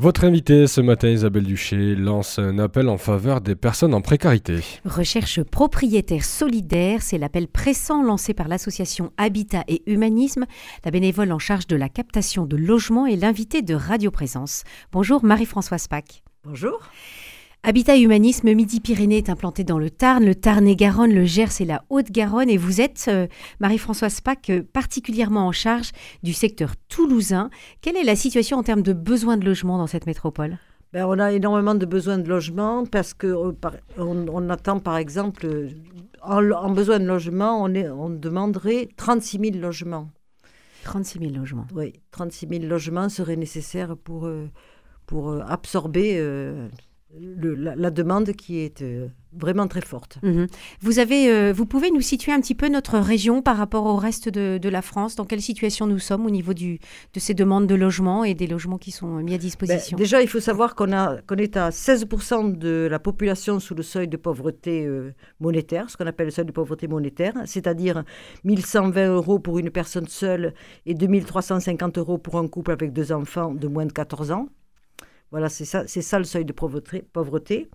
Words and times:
Votre 0.00 0.22
invité 0.22 0.68
ce 0.68 0.80
matin, 0.80 1.08
Isabelle 1.08 1.42
Duché, 1.42 1.96
lance 1.96 2.38
un 2.38 2.60
appel 2.60 2.88
en 2.88 2.98
faveur 2.98 3.40
des 3.40 3.56
personnes 3.56 3.94
en 3.94 4.00
précarité. 4.00 4.60
Recherche 4.84 5.42
propriétaire 5.42 6.24
solidaire, 6.24 7.02
c'est 7.02 7.18
l'appel 7.18 7.48
pressant 7.48 8.04
lancé 8.04 8.32
par 8.32 8.46
l'association 8.46 9.10
Habitat 9.16 9.64
et 9.66 9.82
Humanisme. 9.90 10.46
La 10.84 10.92
bénévole 10.92 11.32
en 11.32 11.40
charge 11.40 11.66
de 11.66 11.74
la 11.74 11.88
captation 11.88 12.46
de 12.46 12.56
logements 12.56 13.06
et 13.06 13.16
l'invité 13.16 13.60
de 13.60 13.74
Radio 13.74 14.12
Présence. 14.12 14.62
Bonjour 14.92 15.24
Marie-Françoise 15.24 15.88
Pack. 15.88 16.22
Bonjour. 16.44 16.78
Habitat 17.64 17.98
Humanisme 17.98 18.54
Midi-Pyrénées 18.54 19.18
est 19.18 19.28
implanté 19.28 19.64
dans 19.64 19.80
le 19.80 19.90
Tarn, 19.90 20.24
le 20.24 20.36
Tarn-et-Garonne, 20.36 21.12
le 21.12 21.24
Gers 21.24 21.60
et 21.60 21.64
la 21.64 21.84
Haute-Garonne. 21.90 22.48
Et 22.48 22.56
vous 22.56 22.80
êtes, 22.80 23.06
euh, 23.08 23.26
Marie-Françoise 23.58 24.20
Pack, 24.20 24.50
euh, 24.50 24.62
particulièrement 24.72 25.46
en 25.46 25.52
charge 25.52 25.90
du 26.22 26.32
secteur 26.32 26.74
toulousain. 26.88 27.50
Quelle 27.82 27.96
est 27.96 28.04
la 28.04 28.14
situation 28.14 28.58
en 28.58 28.62
termes 28.62 28.82
de 28.82 28.92
besoins 28.92 29.36
de 29.36 29.44
logement 29.44 29.76
dans 29.76 29.88
cette 29.88 30.06
métropole? 30.06 30.58
Ben, 30.92 31.04
on 31.04 31.18
a 31.18 31.32
énormément 31.32 31.74
de 31.74 31.84
besoins 31.84 32.18
de 32.18 32.28
logement 32.28 32.86
parce 32.86 33.12
que 33.12 33.26
euh, 33.26 33.52
on, 33.98 34.50
attend 34.50 34.78
par 34.78 34.96
exemple 34.96 35.46
en, 36.22 36.70
besoin 36.70 37.00
de 37.00 37.06
logement, 37.06 37.60
on, 37.62 37.74
est, 37.74 37.90
on 37.90 38.08
demanderait 38.08 38.88
36 38.96 39.52
000 39.52 39.58
logements. 39.58 40.08
36 40.84 41.18
000 41.18 41.32
logements. 41.32 41.66
Oui, 41.74 41.92
36 42.12 42.46
000 42.50 42.64
logements 42.66 43.08
seraient 43.08 43.36
nécessaires 43.36 43.96
pour, 43.96 44.30
pour 45.06 45.32
absorber 45.42 46.18
la, 47.14 47.90
demande 47.90 48.32
qui 48.32 48.58
est 48.58 48.82
euh, 48.82 49.08
vraiment 49.32 49.66
très 49.66 49.80
forte. 49.80 50.18
Mhm. 50.22 50.46
Vous, 50.80 50.98
avez, 50.98 51.30
euh, 51.30 51.52
vous 51.54 51.64
pouvez 51.64 51.90
nous 51.90 52.02
situer 52.02 52.32
un 52.32 52.40
petit 52.40 52.54
peu 52.54 52.68
notre 52.68 52.98
région 52.98 53.40
par 53.40 53.56
rapport 53.56 53.86
au 53.86 53.96
reste 53.96 54.28
de, 54.28 54.68
la 54.68 54.82
France? 54.82 55.16
Dans 55.16 55.24
quelle 55.24 55.40
situation 55.40 55.86
nous 55.86 55.98
sommes 55.98 56.26
au 56.26 56.30
niveau 56.30 56.52
du, 56.52 56.78
de 57.14 57.20
ces 57.20 57.32
demandes 57.32 57.66
de 57.66 57.74
logement 57.74 58.24
et 58.24 58.34
des 58.34 58.46
logements 58.46 58.76
qui 58.76 58.90
sont 58.90 59.06
mis 59.22 59.34
à 59.34 59.38
disposition? 59.38 59.96
ben, 59.96 60.02
Déjà, 60.02 60.20
il 60.20 60.28
faut 60.28 60.40
savoir 60.40 60.74
qu'on 60.74 60.88
qu'on 61.26 61.36
est 61.36 61.56
à 61.56 61.70
16% 61.70 62.58
de 62.58 62.88
la 62.90 62.98
population 62.98 63.60
sous 63.60 63.74
le 63.74 63.82
seuil 63.82 64.08
de 64.08 64.16
pauvreté 64.16 64.84
euh, 64.84 65.14
monétaire, 65.40 65.88
ce 65.90 65.96
qu'on 65.96 66.06
appelle 66.06 66.26
le 66.26 66.32
seuil 66.32 66.46
de 66.46 66.52
pauvreté 66.52 66.88
monétaire, 66.88 67.34
c'est-à-dire 67.46 68.04
1120 68.44 69.14
euros 69.14 69.38
pour 69.38 69.58
une 69.58 69.70
personne 69.70 70.08
seule 70.08 70.54
et 70.84 70.94
2350 70.94 71.98
euros 71.98 72.18
pour 72.18 72.36
un 72.36 72.48
couple 72.48 72.72
avec 72.72 72.92
deux 72.92 73.12
enfants 73.12 73.54
de 73.54 73.68
moins 73.68 73.86
de 73.86 73.92
14 73.92 74.30
ans. 74.30 74.48
Voilà, 75.30 75.50
c'est 75.50 75.66
ça, 75.66 75.84
c'est 75.86 76.00
ça 76.00 76.18
le 76.18 76.24
seuil 76.24 76.46
de 76.46 76.52
pauvreté. 76.52 77.68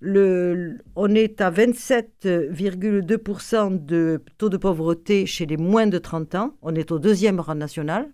Le, 0.00 0.76
on 0.94 1.14
est 1.14 1.40
à 1.40 1.50
27,2% 1.50 3.84
de 3.84 4.22
taux 4.36 4.50
de 4.50 4.58
pauvreté 4.58 5.24
chez 5.24 5.46
les 5.46 5.56
moins 5.56 5.86
de 5.86 5.96
30 5.98 6.34
ans. 6.34 6.54
On 6.60 6.74
est 6.74 6.92
au 6.92 6.98
deuxième 6.98 7.40
rang 7.40 7.54
national. 7.54 8.12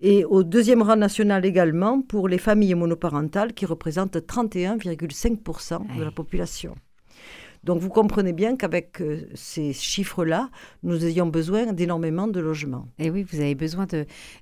Et 0.00 0.24
au 0.24 0.42
deuxième 0.42 0.82
rang 0.82 0.96
national 0.96 1.46
également 1.46 2.02
pour 2.02 2.26
les 2.28 2.38
familles 2.38 2.74
monoparentales 2.74 3.54
qui 3.54 3.66
représentent 3.66 4.16
31,5% 4.16 5.96
de 5.96 6.04
la 6.04 6.10
population. 6.10 6.74
Donc 7.66 7.80
vous 7.80 7.88
comprenez 7.88 8.32
bien 8.32 8.56
qu'avec 8.56 9.00
euh, 9.00 9.28
ces 9.34 9.72
chiffres-là, 9.72 10.50
nous 10.84 11.04
ayons 11.04 11.26
besoin 11.26 11.72
d'énormément 11.72 12.28
de 12.28 12.38
logements. 12.38 12.86
Et 13.00 13.10
oui, 13.10 13.26
vous 13.28 13.40
avez 13.40 13.56
besoin 13.56 13.88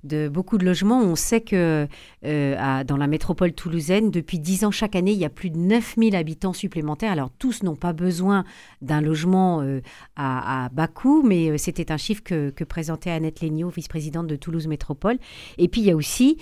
de, 0.04 0.28
beaucoup 0.28 0.58
de 0.58 0.64
logements. 0.66 1.00
On 1.00 1.16
sait 1.16 1.40
que 1.40 1.88
euh, 2.26 2.84
dans 2.84 2.98
la 2.98 3.06
métropole 3.06 3.54
toulousaine, 3.54 4.10
depuis 4.10 4.38
10 4.38 4.66
ans 4.66 4.70
chaque 4.70 4.94
année, 4.94 5.12
il 5.12 5.18
y 5.18 5.24
a 5.24 5.30
plus 5.30 5.48
de 5.48 5.56
9000 5.56 6.14
habitants 6.14 6.52
supplémentaires. 6.52 7.12
Alors 7.12 7.30
tous 7.38 7.62
n'ont 7.62 7.76
pas 7.76 7.94
besoin 7.94 8.44
d'un 8.82 9.00
logement 9.00 9.62
euh, 9.62 9.80
à, 10.16 10.68
bas 10.74 10.86
coût, 10.86 11.22
mais 11.22 11.56
c'était 11.56 11.92
un 11.92 11.96
chiffre 11.96 12.22
que, 12.22 12.52
présentait 12.64 13.10
Annette 13.10 13.40
Léniaud, 13.40 13.70
vice-présidente 13.70 14.26
de 14.26 14.36
Toulouse 14.36 14.66
Métropole. 14.66 15.16
Et 15.56 15.68
puis 15.68 15.80
il 15.80 15.86
y 15.86 15.90
a 15.90 15.96
aussi 15.96 16.36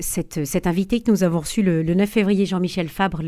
cette, 0.00 0.46
cet 0.46 0.66
invité 0.66 1.00
que 1.00 1.10
nous 1.10 1.24
avons 1.24 1.40
reçu 1.40 1.62
le, 1.62 1.82
9 1.82 2.08
février, 2.08 2.46
Jean-Michel 2.46 2.88
Fabre, 2.88 3.20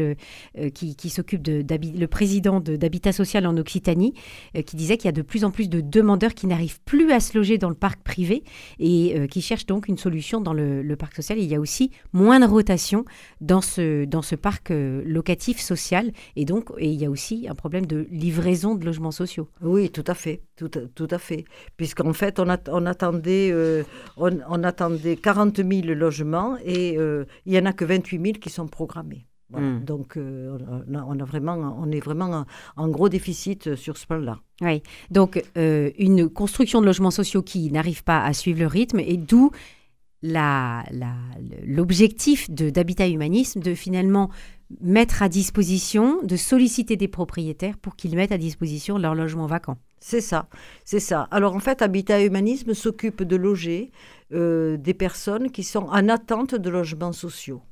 qui 0.72 1.10
s'occupe 1.10 1.42
d'habiter 1.42 1.97
le 1.98 2.06
président 2.06 2.60
d'Habitat 2.60 3.12
Social 3.12 3.46
en 3.46 3.56
Occitanie, 3.56 4.14
euh, 4.56 4.62
qui 4.62 4.76
disait 4.76 4.96
qu'il 4.96 5.06
y 5.06 5.08
a 5.08 5.12
de 5.12 5.22
plus 5.22 5.44
en 5.44 5.50
plus 5.50 5.68
de 5.68 5.80
demandeurs 5.80 6.34
qui 6.34 6.46
n'arrivent 6.46 6.80
plus 6.82 7.10
à 7.12 7.20
se 7.20 7.36
loger 7.36 7.58
dans 7.58 7.68
le 7.68 7.74
parc 7.74 8.02
privé 8.02 8.44
et 8.78 9.14
euh, 9.16 9.26
qui 9.26 9.42
cherchent 9.42 9.66
donc 9.66 9.88
une 9.88 9.98
solution 9.98 10.40
dans 10.40 10.52
le, 10.52 10.96
parc 10.98 11.14
social. 11.14 11.38
il 11.38 11.44
y 11.44 11.54
a 11.54 11.60
aussi 11.60 11.90
moins 12.12 12.40
de 12.40 12.46
rotation 12.46 13.04
dans 13.40 13.60
ce, 13.60 14.04
dans 14.04 14.22
ce 14.22 14.34
parc 14.34 14.70
euh, 14.70 15.02
locatif 15.04 15.60
social 15.60 16.12
et 16.34 16.44
donc 16.44 16.70
il 16.80 16.94
y 16.94 17.04
a 17.04 17.10
aussi 17.10 17.46
un 17.48 17.54
problème 17.54 17.86
de 17.86 18.06
livraison 18.10 18.74
de 18.74 18.84
logements 18.84 19.12
sociaux. 19.12 19.48
Oui, 19.60 19.90
tout 19.90 20.04
à 20.06 20.14
fait, 20.14 20.42
tout, 20.56 20.68
tout 20.68 21.08
à 21.10 21.18
fait. 21.18 21.44
Puisqu'en 21.76 22.12
fait, 22.12 22.40
on, 22.40 22.46
on 22.68 22.86
attendait, 22.86 23.54
on, 24.16 24.64
attendait 24.64 25.16
40 25.16 25.58
000 25.58 25.94
logements 25.94 26.56
et 26.64 26.94
il 26.94 27.52
n'y 27.52 27.58
en 27.58 27.66
a 27.66 27.72
que 27.72 27.84
28 27.84 28.20
000 28.20 28.32
qui 28.40 28.50
sont 28.50 28.66
programmés. 28.66 29.27
Hmm. 29.50 29.78
Donc, 29.84 30.16
euh, 30.16 30.58
on, 30.88 31.18
a, 31.20 31.24
vraiment, 31.24 31.76
on 31.80 31.90
est 31.90 32.00
vraiment 32.00 32.44
en, 32.76 32.88
gros 32.88 33.08
déficit 33.08 33.76
sur 33.76 33.96
ce 33.96 34.06
plan-là. 34.06 34.40
Oui, 34.60 34.82
donc 35.10 35.42
euh, 35.56 35.90
une 35.98 36.28
construction 36.28 36.80
de 36.80 36.86
logements 36.86 37.10
sociaux 37.10 37.42
qui 37.42 37.70
n'arrive 37.72 38.04
pas 38.04 38.22
à 38.22 38.32
suivre 38.34 38.60
le 38.60 38.66
rythme 38.66 38.98
et 39.00 39.16
d'où 39.16 39.50
l'objectif 41.64 42.50
d'Habitat 42.50 43.08
Humanisme 43.08 43.60
de 43.60 43.74
finalement 43.74 44.30
mettre 44.80 45.22
à 45.22 45.28
disposition, 45.28 46.20
de 46.24 46.36
solliciter 46.36 46.96
des 46.96 47.06
propriétaires 47.08 47.78
pour 47.78 47.94
qu'ils 47.96 48.16
mettent 48.16 48.32
à 48.32 48.38
disposition 48.38 48.98
leurs 48.98 49.14
logements 49.14 49.46
vacants. 49.46 49.78
C'est 50.00 50.20
ça, 50.20 50.48
c'est 50.84 51.00
ça. 51.00 51.28
Alors 51.30 51.54
en 51.54 51.60
fait, 51.60 51.82
Habitat 51.82 52.22
Humanisme 52.22 52.74
s'occupe 52.74 53.22
de 53.22 53.36
loger 53.36 53.92
euh, 54.32 54.76
des 54.76 54.94
personnes 54.94 55.50
qui 55.50 55.62
sont 55.62 55.86
en 55.86 56.08
attente 56.08 56.54
de 56.54 56.68
logements 56.68 57.12
sociaux 57.12 57.62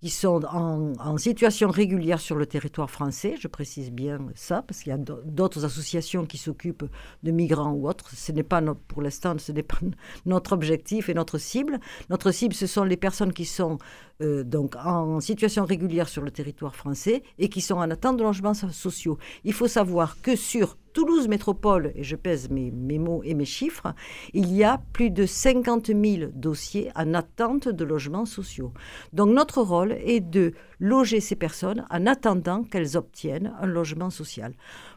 qui 0.00 0.10
sont 0.10 0.44
en, 0.44 1.16
situation 1.18 1.70
régulière 1.70 2.20
sur 2.20 2.36
le 2.36 2.46
territoire 2.46 2.90
français. 2.90 3.34
Je 3.38 3.48
précise 3.48 3.90
bien 3.90 4.18
ça, 4.34 4.62
parce 4.62 4.82
qu'il 4.82 4.90
y 4.90 4.94
a 4.94 4.98
d'autres 4.98 5.64
associations 5.64 6.24
qui 6.24 6.38
s'occupent 6.38 6.84
de 7.22 7.30
migrants 7.30 7.72
ou 7.72 7.88
autres. 7.88 8.10
Ce 8.14 8.30
n'est 8.30 8.44
pas 8.44 8.62
pour 8.86 9.02
l'instant, 9.02 9.36
ce 9.38 9.50
n'est 9.52 9.62
pas 9.62 9.78
notre 10.26 10.52
objectif 10.52 11.08
et 11.08 11.14
notre 11.14 11.38
cible. 11.38 11.80
Notre 12.10 12.30
cible, 12.30 12.54
ce 12.54 12.66
sont 12.66 12.84
les 12.84 12.96
personnes 12.96 13.32
qui 13.32 13.44
sont 13.44 13.78
euh, 14.20 14.44
donc 14.44 14.76
en 14.76 15.20
situation 15.20 15.64
régulière 15.64 16.08
sur 16.08 16.22
le 16.22 16.30
territoire 16.30 16.76
français 16.76 17.22
et 17.38 17.48
qui 17.48 17.60
sont 17.60 17.76
en 17.76 17.90
attente 17.90 18.16
de 18.16 18.22
logements 18.22 18.54
sociaux. 18.54 19.18
Il 19.44 19.52
faut 19.52 19.68
savoir 19.68 20.20
que 20.22 20.36
sur 20.36 20.76
Toulouse 20.92 21.28
Métropole, 21.28 21.92
et 21.94 22.02
je 22.02 22.16
pèse 22.16 22.50
mes, 22.50 22.70
mots 22.98 23.22
et 23.24 23.34
mes 23.34 23.44
chiffres, 23.44 23.94
il 24.32 24.52
y 24.52 24.64
a 24.64 24.80
plus 24.92 25.10
de 25.10 25.26
50 25.26 25.86
000 25.88 26.30
dossiers 26.34 26.90
en 26.94 27.14
attente 27.14 27.68
de 27.68 27.84
logements 27.84 28.26
sociaux. 28.26 28.72
Donc 29.12 29.30
notre 29.30 29.62
rôle 29.62 29.92
est 29.92 30.20
de 30.20 30.52
loger 30.80 31.20
ces 31.20 31.36
personnes 31.36 31.86
en 31.90 32.06
attendant 32.06 32.62
qu'elles 32.64 32.96
obtiennent 32.96 33.54
un 33.60 33.66
logement 33.66 34.10
social. 34.10 34.54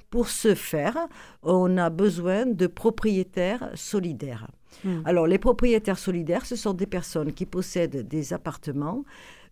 Pour 0.09 0.28
ce 0.28 0.56
faire, 0.56 0.97
on 1.41 1.78
a 1.78 1.90
besoin 1.90 2.46
de 2.46 2.68
propriétaires 2.68 3.72
solidaires. 3.75 4.47
Hmm. 4.84 5.02
Alors 5.06 5.25
les 5.25 5.38
propriétaires 5.38 6.00
solidaires, 6.00 6.46
ce 6.46 6.58
sont 6.58 6.73
des 6.73 6.85
personnes 6.85 7.31
qui 7.31 7.46
possèdent 7.46 8.08
des 8.08 8.34
appartements 8.34 9.03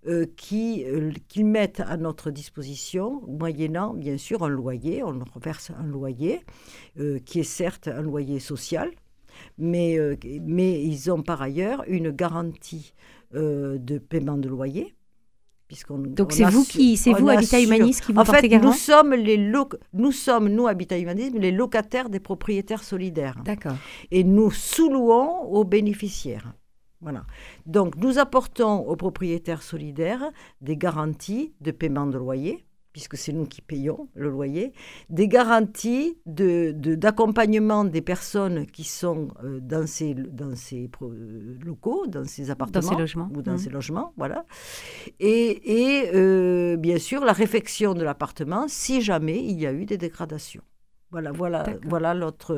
euh, 0.07 0.25
qui, 0.37 0.85
euh, 0.85 1.11
qu'ils 1.27 1.45
mettent 1.45 1.81
à 1.81 1.97
notre 1.97 2.31
disposition, 2.31 3.21
moyennant 3.27 3.93
bien 3.93 4.17
sûr 4.17 4.43
un 4.43 4.49
loyer, 4.49 5.03
on 5.03 5.11
leur 5.11 5.39
verse 5.41 5.71
un 5.77 5.85
loyer, 5.85 6.39
euh, 6.97 7.19
qui 7.19 7.41
est 7.41 7.43
certes 7.43 7.89
un 7.89 8.01
loyer 8.01 8.39
social, 8.39 8.91
mais, 9.57 9.97
mais 10.41 10.81
ils 10.83 11.11
ont 11.11 11.21
par 11.21 11.41
ailleurs 11.41 11.83
une 11.87 12.11
garantie 12.11 12.93
de 13.33 13.97
paiement 13.97 14.37
de 14.37 14.49
loyer. 14.49 14.95
Donc 16.15 16.31
c'est 16.31 16.45
vous 16.45 16.63
qui, 16.63 16.97
c'est 16.97 17.13
vous 17.13 17.29
Habitat 17.29 17.61
Humanisme 17.61 18.05
qui 18.05 18.13
vous 18.13 18.19
en 18.19 18.25
fait, 18.25 18.47
nous 18.59 18.73
sommes 18.73 19.13
les 19.13 19.37
nous 19.37 20.11
sommes 20.11 20.49
nous 20.49 20.67
Habitat 20.67 20.97
Humanisme 20.97 21.37
les 21.37 21.51
locataires 21.51 22.09
des 22.09 22.19
propriétaires 22.19 22.83
solidaires. 22.83 23.39
D'accord. 23.45 23.75
Et 24.09 24.23
nous 24.23 24.49
sous-louons 24.49 25.43
aux 25.43 25.63
bénéficiaires. 25.63 26.53
Voilà. 27.01 27.25
Donc, 27.65 27.95
nous 27.95 28.19
apportons 28.19 28.79
aux 28.79 28.95
propriétaires 28.95 29.63
solidaires 29.63 30.31
des 30.61 30.75
garanties 30.75 31.53
de 31.61 31.71
paiement 31.71 32.07
de 32.07 32.17
loyer, 32.17 32.65
puisque 32.91 33.15
c'est 33.15 33.31
nous 33.31 33.45
qui 33.45 33.61
payons 33.61 34.09
le 34.15 34.29
loyer, 34.29 34.73
des 35.09 35.27
garanties 35.27 36.17
d'accompagnement 36.25 37.85
de, 37.85 37.89
des 37.89 38.01
personnes 38.01 38.65
qui 38.65 38.83
sont 38.83 39.29
euh, 39.43 39.59
dans, 39.61 39.87
ces, 39.87 40.13
dans 40.13 40.55
ces 40.55 40.89
locaux, 41.63 42.07
dans 42.07 42.25
ces 42.25 42.51
appartements. 42.51 42.81
Dans 42.81 42.89
ces 42.89 42.95
logements. 42.95 43.29
Ou 43.33 43.41
dans 43.41 43.53
mmh. 43.53 43.57
ces 43.59 43.69
logements, 43.69 44.13
voilà. 44.17 44.45
Et, 45.19 46.01
et 46.01 46.11
euh, 46.13 46.75
bien 46.77 46.97
sûr, 46.97 47.23
la 47.23 47.33
réfection 47.33 47.93
de 47.93 48.03
l'appartement 48.03 48.65
si 48.67 49.01
jamais 49.01 49.41
il 49.41 49.59
y 49.59 49.67
a 49.67 49.71
eu 49.71 49.85
des 49.85 49.97
dégradations. 49.97 50.63
Voilà, 51.11 51.31
voilà, 51.31 51.65
voilà 51.85 52.13
notre, 52.13 52.55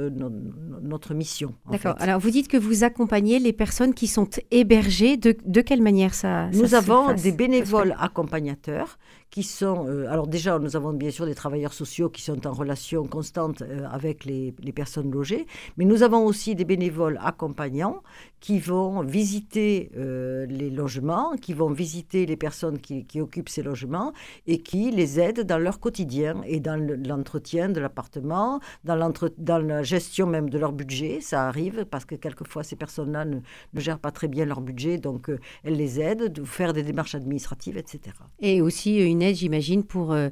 notre, 0.81 1.13
mission. 1.13 1.55
D'accord. 1.71 1.95
Alors, 1.99 2.19
vous 2.19 2.31
dites 2.31 2.49
que 2.49 2.57
vous 2.57 2.83
accompagnez 2.83 3.39
les 3.39 3.53
personnes 3.53 3.93
qui 3.93 4.07
sont 4.07 4.27
hébergées. 4.51 5.15
De, 5.15 5.37
de 5.45 5.61
quelle 5.61 5.81
manière 5.81 6.13
ça 6.13 6.49
Nous 6.49 6.75
avons 6.75 7.13
des 7.13 7.31
bénévoles 7.31 7.95
accompagnateurs 7.97 8.97
qui 9.31 9.43
sont... 9.43 9.87
Euh, 9.87 10.11
alors 10.11 10.27
déjà, 10.27 10.59
nous 10.59 10.75
avons 10.75 10.91
bien 10.91 11.09
sûr 11.09 11.25
des 11.25 11.33
travailleurs 11.33 11.73
sociaux 11.73 12.09
qui 12.09 12.21
sont 12.21 12.45
en 12.45 12.51
relation 12.51 13.07
constante 13.07 13.61
euh, 13.61 13.87
avec 13.89 14.25
les, 14.25 14.53
les, 14.61 14.73
personnes 14.73 15.09
logées, 15.09 15.47
mais 15.77 15.85
nous 15.85 16.03
avons 16.03 16.25
aussi 16.25 16.53
des 16.53 16.65
bénévoles 16.65 17.17
accompagnants 17.23 18.03
qui 18.41 18.59
vont 18.59 19.01
visiter 19.03 19.89
euh, 19.95 20.45
les 20.47 20.69
logements, 20.69 21.35
qui 21.41 21.53
vont 21.53 21.69
visiter 21.69 22.25
les 22.25 22.35
personnes 22.35 22.79
qui, 22.79 23.05
qui, 23.05 23.21
occupent 23.21 23.49
ces 23.49 23.63
logements 23.63 24.11
et 24.47 24.57
qui 24.57 24.91
les 24.91 25.19
aident 25.19 25.41
dans 25.41 25.59
leur 25.59 25.79
quotidien 25.79 26.41
et 26.45 26.59
dans 26.59 26.75
l'entretien 27.07 27.69
de 27.69 27.79
l'appartement, 27.79 28.40
dans, 28.83 29.13
dans 29.37 29.59
la 29.59 29.83
gestion 29.83 30.27
même 30.27 30.49
de 30.49 30.57
leur 30.57 30.73
budget. 30.73 31.19
Ça 31.21 31.47
arrive 31.47 31.85
parce 31.85 32.05
que 32.05 32.15
quelquefois 32.15 32.63
ces 32.63 32.75
personnes-là 32.75 33.25
ne, 33.25 33.39
ne, 33.73 33.79
gèrent 33.79 33.99
pas 33.99 34.11
très 34.11 34.27
bien 34.27 34.45
leur 34.45 34.61
budget, 34.61 34.97
donc 34.97 35.29
elles 35.63 35.77
les 35.77 35.99
aident 35.99 36.31
de 36.31 36.43
faire 36.43 36.73
des 36.73 36.83
démarches 36.83 37.15
administratives, 37.15 37.77
etc. 37.77 38.15
Et 38.39 38.61
aussi 38.61 38.97
une 38.97 39.21
j'imagine, 39.33 39.83
pour, 39.83 40.11
euh, 40.11 40.29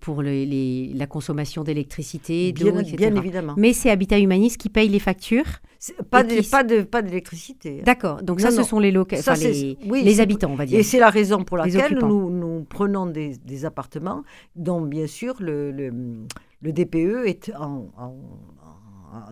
pour 0.00 0.22
les, 0.22 0.92
la 0.94 1.06
consommation 1.06 1.64
d'électricité, 1.64 2.52
d'eau, 2.52 2.78
etc. 2.78 2.96
Bien 2.96 3.14
évidemment. 3.16 3.54
Mais 3.56 3.72
c'est 3.72 3.90
Habitat 3.90 4.18
Humaniste 4.18 4.58
qui 4.58 4.68
paye 4.68 4.88
les 4.88 4.98
factures 4.98 5.60
pas, 6.10 6.24
de, 6.24 6.50
pas, 6.50 6.64
de, 6.64 6.82
pas 6.82 7.02
d'électricité. 7.02 7.82
D'accord, 7.82 8.22
donc 8.22 8.40
ça, 8.40 8.50
ce 8.50 8.62
sont 8.62 8.78
les, 8.78 8.96
enfin, 8.96 9.34
les, 9.34 9.76
les 10.02 10.20
habitants, 10.20 10.50
on 10.50 10.56
va 10.56 10.66
dire. 10.66 10.78
Et 10.78 10.82
c'est 10.82 10.98
la 10.98 11.10
raison 11.10 11.44
pour 11.44 11.56
laquelle 11.56 11.98
nous, 11.98 12.30
nous, 12.30 12.64
prenons 12.64 13.06
des, 13.06 13.36
des, 13.36 13.64
appartements 13.64 14.22
dont, 14.56 14.80
bien 14.80 15.06
sûr, 15.06 15.36
le, 15.40 15.70
le, 15.70 15.92
le 16.62 16.72
DPE 16.72 17.26
est 17.26 17.52
en, 17.54 17.90
en 17.96 18.16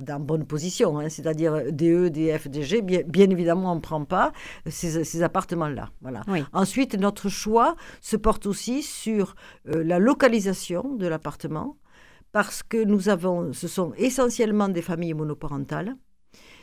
dans 0.01 0.21
bonne 0.21 0.47
position, 0.47 0.99
hein, 0.99 1.09
c'est-à-dire 1.09 1.73
DE, 1.73 2.09
DF, 2.09 2.49
DG, 2.49 2.83
bien, 2.83 3.03
bien 3.07 3.29
évidemment, 3.31 3.73
on 3.73 3.77
ne 3.77 3.81
prend 3.81 4.05
pas 4.05 4.33
ces, 4.67 5.05
ces 5.05 5.23
appartements-là. 5.23 5.91
Voilà. 6.01 6.23
Ensuite, 6.53 6.95
notre 6.99 7.29
choix 7.29 7.77
se 8.01 8.17
porte 8.17 8.47
aussi 8.47 8.83
sur 8.83 9.35
euh, 9.69 9.85
la 9.85 9.99
localisation 9.99 10.95
de 10.95 11.07
l'appartement, 11.07 11.77
parce 12.33 12.63
que 12.63 12.83
nous 12.85 13.09
avons, 13.09 13.53
ce 13.53 13.69
sont 13.69 13.93
essentiellement 13.97 14.69
des 14.69 14.83
familles 14.83 15.15
monoparentales, 15.15 15.97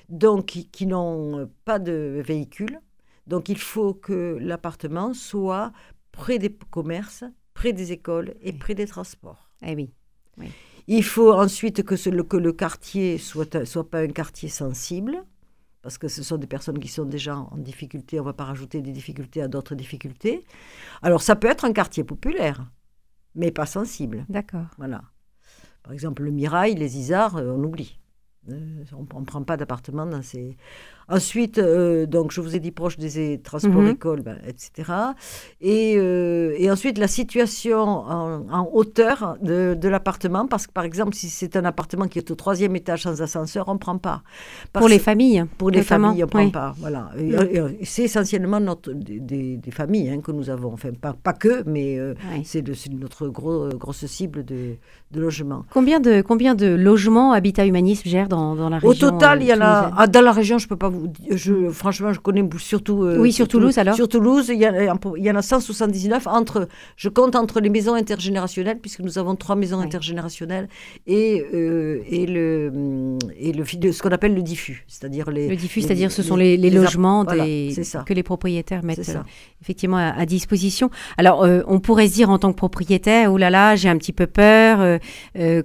donc 0.10 0.46
qui, 0.48 0.68
qui 0.68 0.86
n'ont 0.86 1.50
pas 1.66 1.80
de 1.80 2.22
véhicule. 2.26 2.80
Donc 3.28 3.50
il 3.50 3.58
faut 3.58 3.94
que 3.94 4.38
l'appartement 4.40 5.14
soit 5.14 5.72
près 6.12 6.40
des 6.40 6.52
commerces, 6.52 7.24
près 7.54 7.74
des 7.74 7.92
écoles 7.92 8.36
et 8.42 8.54
près 8.54 8.76
des 8.76 8.88
transports. 8.88 9.50
Eh 9.66 9.76
oui. 9.76 9.92
oui. 10.38 10.48
Il 10.88 11.04
faut 11.04 11.32
ensuite 11.32 11.84
que, 11.84 11.96
le, 12.10 12.24
que 12.24 12.38
le 12.38 12.52
quartier 12.52 13.18
soit, 13.18 13.66
soit 13.66 13.90
pas 13.90 14.00
un 14.00 14.10
quartier 14.10 14.50
sensible, 14.50 15.24
parce 15.82 15.98
que 15.98 16.08
ce 16.08 16.24
sont 16.24 16.38
des 16.38 16.48
personnes 16.48 16.80
qui 16.80 16.90
sont 16.90 17.06
déjà 17.06 17.38
en 17.38 17.58
difficulté, 17.58 18.20
on 18.20 18.24
ne 18.24 18.28
va 18.28 18.34
pas 18.34 18.46
rajouter 18.46 18.82
des 18.82 18.92
difficultés 18.92 19.42
à 19.42 19.48
d'autres 19.48 19.76
difficultés. 19.76 20.44
Alors 21.02 21.22
ça 21.22 21.36
peut 21.36 21.48
être 21.48 21.66
un 21.66 21.74
quartier 21.74 22.04
populaire, 22.04 22.70
mais 23.36 23.52
pas 23.52 23.66
sensible. 23.66 24.26
D'accord. 24.30 24.68
Voilà. 24.78 25.04
Par 25.84 25.94
exemple, 25.94 26.24
le 26.24 26.32
Mirail, 26.32 26.76
les 26.76 26.98
Isards, 26.98 27.38
euh, 27.38 27.52
on 27.52 27.64
oublie. 27.64 28.00
Euh, 28.50 28.84
on 28.94 29.22
ne 29.22 29.26
prend 29.26 29.44
pas 29.44 29.56
d'appartement 29.58 30.06
dans 30.06 30.22
ces, 30.22 30.58
Ensuite, 31.10 31.58
euh, 31.58 32.06
donc 32.06 32.32
je 32.32 32.40
vous 32.42 32.56
ai 32.56 32.60
dit 32.60 32.72
proche 32.72 32.98
des 32.98 33.40
transports 33.40 33.82
mhm. 33.82 33.90
écoles, 33.90 34.22
ben, 34.22 34.38
etc. 34.48 34.92
Et, 35.62 35.96
euh, 35.98 36.56
et, 36.58 36.72
ensuite, 36.72 36.98
la 36.98 37.08
situation 37.08 37.78
en, 37.78 38.70
hauteur 38.72 39.38
de, 39.42 39.76
de 39.80 39.90
l'appartement, 39.90 40.48
parce 40.48 40.68
que 40.68 40.72
par 40.72 40.86
exemple, 40.86 41.14
si 41.16 41.30
c'est 41.30 41.56
un 41.56 41.66
appartement 41.66 42.08
qui 42.08 42.20
est 42.20 42.32
au 42.32 42.36
troisième 42.36 42.76
étage 42.76 43.04
sans 43.04 43.22
ascenseur, 43.22 43.68
on 43.68 43.74
ne 43.74 43.80
prend 43.80 43.98
pas. 43.98 44.24
pour 44.72 44.88
les 44.88 45.00
familles 45.00 45.46
Pour 45.58 45.72
les 45.72 45.84
familles, 45.84 46.24
on 46.24 46.28
ne 46.28 46.32
prend 46.32 46.50
pas. 46.50 46.74
Voilà. 46.78 47.12
C'est 47.84 48.04
essentiellement 48.04 48.60
notre, 48.60 48.92
des, 48.94 49.58
des, 49.58 49.72
familles 49.72 50.10
hein, 50.10 50.22
que 50.22 50.32
nous 50.32 50.50
avons. 50.50 50.74
Enfin, 50.74 50.92
pas, 51.00 51.14
pas 51.14 51.34
que, 51.34 51.64
mais 51.68 51.98
euh, 51.98 52.14
c'est 52.44 52.64
notre 52.90 53.28
gros, 53.28 53.70
grosse 53.70 54.06
cible 54.06 54.46
de, 54.46 54.76
de 55.12 55.20
logement. 55.20 55.66
Combien 55.72 56.00
de, 56.00 56.22
combien 56.22 56.56
de 56.56 56.68
logements 56.68 57.34
Habitat 57.34 57.66
Humanisme 57.66 58.08
gère 58.10 58.30
dans, 58.30 58.56
dans 58.56 58.70
la 58.70 58.78
région 58.78 59.08
Au 59.08 59.12
total, 59.12 59.42
il 59.42 59.48
y 59.48 59.54
en 59.54 59.62
a. 59.62 59.92
Ah, 59.96 60.08
dans 60.08 60.22
la 60.22 60.32
région, 60.32 60.58
je 60.58 60.66
ne 60.66 60.70
peux 60.70 60.78
pas 60.78 60.93
je, 61.30 61.70
franchement, 61.70 62.14
je 62.14 62.20
connais 62.20 62.48
surtout. 62.58 63.04
Euh, 63.04 63.18
oui, 63.18 63.32
sur 63.32 63.48
Toulouse 63.48 63.78
alors 63.78 63.96
Sur 63.96 64.08
Toulouse, 64.08 64.50
il 64.50 64.60
y, 64.60 64.66
a, 64.66 64.96
il 65.18 65.24
y 65.24 65.32
en 65.32 65.36
a 65.36 65.42
179 65.42 66.28
entre. 66.28 66.68
Je 66.96 67.10
compte 67.10 67.36
entre 67.36 67.60
les 67.60 67.70
maisons 67.70 67.94
intergénérationnelles, 67.94 68.80
puisque 68.80 69.00
nous 69.00 69.18
avons 69.18 69.36
trois 69.36 69.56
maisons 69.56 69.80
intergénérationnelles, 69.80 70.68
et, 71.08 71.44
euh, 71.54 72.02
et, 72.10 72.26
le, 72.26 73.18
et 73.38 73.54
le, 73.54 73.66
ce 73.66 74.02
qu'on 74.02 74.10
appelle 74.10 74.36
le 74.36 74.42
diffus. 74.42 74.86
C'est-à-dire 74.88 75.32
les. 75.32 75.48
Le 75.48 75.56
diffus, 75.56 75.82
c'est-à-dire 75.82 76.12
ce 76.12 76.24
sont 76.24 76.36
les, 76.36 76.58
les 76.58 76.70
logements 76.70 77.24
des, 77.24 77.74
que 78.06 78.14
les 78.14 78.24
propriétaires 78.24 78.84
mettent 78.84 79.10
euh, 79.10 79.22
effectivement 79.62 79.98
à, 79.98 80.26
disposition. 80.26 80.90
Alors, 81.18 81.46
on 81.68 81.80
pourrait 81.80 82.08
se 82.08 82.14
dire 82.14 82.30
en 82.30 82.40
tant 82.40 82.52
que 82.52 82.58
propriétaire, 82.58 83.32
oh 83.32 83.38
là 83.38 83.50
là, 83.50 83.76
j'ai 83.76 83.90
un 83.90 83.98
petit 83.98 84.14
peu 84.14 84.28
peur, 84.28 85.00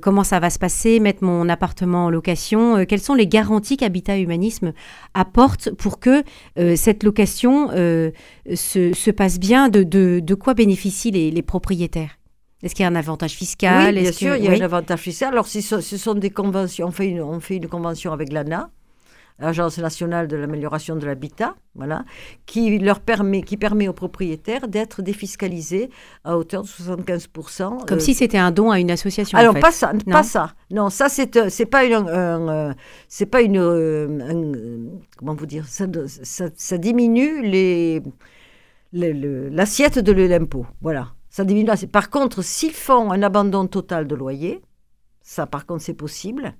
comment 0.00 0.24
ça 0.24 0.40
va 0.40 0.50
se 0.50 0.58
passer, 0.58 1.00
mettre 1.00 1.24
mon 1.24 1.48
appartement 1.48 2.06
en 2.06 2.10
location, 2.10 2.84
quelles 2.84 3.00
sont 3.00 3.14
les 3.14 3.26
garanties 3.26 3.76
qu'Habitat 3.76 4.18
Humanisme 4.18 4.72
apporte 5.18 5.70
pour 5.72 5.98
que 5.98 6.22
euh, 6.58 6.76
cette 6.76 7.02
location 7.02 7.70
euh, 7.72 8.10
se, 8.54 9.10
passe 9.10 9.38
bien 9.38 9.68
de, 9.68 9.82
de, 9.82 10.34
quoi 10.34 10.54
bénéficient 10.54 11.10
les, 11.10 11.42
propriétaires? 11.42 12.18
Est-ce 12.62 12.74
qu'il 12.74 12.82
y 12.82 12.86
a 12.86 12.90
un 12.90 12.96
avantage 12.96 13.32
fiscal? 13.32 13.94
Oui, 13.94 14.02
bien 14.02 14.12
sûr, 14.12 14.36
il 14.36 14.44
y 14.44 14.48
a 14.48 14.52
un 14.52 14.60
avantage 14.60 15.00
fiscal. 15.00 15.32
Alors, 15.32 15.46
ce 15.46 15.60
sont 15.80 16.14
des 16.14 16.30
conventions. 16.30 16.88
On 16.88 16.90
fait 16.90 17.08
une, 17.08 17.20
on 17.20 17.40
fait 17.40 17.56
une 17.56 17.68
convention 17.68 18.12
avec 18.12 18.32
l'ANA, 18.32 18.70
l'Agence 19.38 19.78
nationale 19.78 20.26
de 20.26 20.36
l'amélioration 20.36 20.96
de 20.96 21.06
l'habitat, 21.06 21.54
voilà, 21.74 22.04
qui 22.44 22.78
leur 22.78 23.00
permet, 23.00 23.42
qui 23.42 23.56
permet 23.56 23.86
aux 23.86 23.92
propriétaires 23.92 24.66
d'être 24.66 25.00
défiscalisés 25.00 25.90
à 26.24 26.36
hauteur 26.36 26.62
de 26.62 26.68
75%. 26.68 27.86
Comme 27.86 27.98
euh, 27.98 28.00
si 28.00 28.14
c'était 28.14 28.38
un 28.38 28.50
don 28.50 28.70
à 28.70 28.80
une 28.80 28.90
association. 28.90 29.38
Alors 29.38 29.52
en 29.52 29.54
fait. 29.54 29.60
pas 29.60 29.70
ça, 29.70 29.92
non. 29.92 30.12
pas 30.12 30.22
ça. 30.24 30.54
Non, 30.70 30.90
ça 30.90 31.08
c'est 31.08 31.36
euh, 31.36 31.48
c'est 31.50 31.66
pas 31.66 31.84
une 31.84 32.06
euh, 32.08 32.72
c'est 33.06 33.26
pas 33.26 33.42
une 33.42 34.98
comment 35.16 35.34
vous 35.34 35.46
dire 35.46 35.66
ça, 35.66 35.86
ça, 36.22 36.78
diminue 36.78 37.42
les 37.42 38.02
l'assiette 38.92 40.00
de 40.00 40.12
l'impôt. 40.12 40.66
Voilà, 40.80 41.12
ça 41.30 41.44
diminue. 41.44 41.70
Par 41.92 42.10
contre, 42.10 42.42
s'ils 42.42 42.72
font 42.72 43.12
un 43.12 43.22
abandon 43.22 43.68
total 43.68 44.08
de 44.08 44.16
loyer, 44.16 44.62
ça 45.22 45.46
par 45.46 45.64
contre 45.64 45.82
c'est 45.82 45.94
possible. 45.94 46.54